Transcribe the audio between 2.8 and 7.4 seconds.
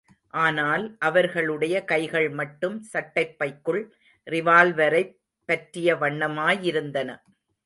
சட்டைப்பைக்குள் ரிவால்வரைப் பற்றிய வண்ணமாயிருந்தன.